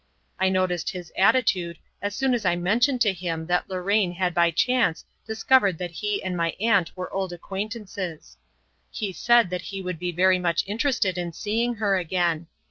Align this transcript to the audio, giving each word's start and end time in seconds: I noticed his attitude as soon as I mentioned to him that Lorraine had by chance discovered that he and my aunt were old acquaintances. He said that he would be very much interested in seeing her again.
I 0.39 0.49
noticed 0.49 0.89
his 0.89 1.11
attitude 1.15 1.77
as 2.01 2.15
soon 2.15 2.33
as 2.33 2.43
I 2.43 2.55
mentioned 2.55 3.01
to 3.01 3.13
him 3.13 3.45
that 3.45 3.69
Lorraine 3.69 4.13
had 4.13 4.33
by 4.33 4.49
chance 4.49 5.05
discovered 5.27 5.77
that 5.77 5.91
he 5.91 6.23
and 6.23 6.35
my 6.35 6.55
aunt 6.59 6.97
were 6.97 7.13
old 7.13 7.31
acquaintances. 7.31 8.35
He 8.89 9.13
said 9.13 9.51
that 9.51 9.61
he 9.61 9.79
would 9.79 9.99
be 9.99 10.11
very 10.11 10.39
much 10.39 10.63
interested 10.65 11.19
in 11.19 11.33
seeing 11.33 11.75
her 11.75 11.97
again. 11.97 12.47